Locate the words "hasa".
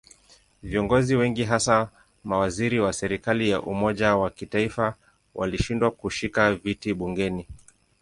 1.43-1.89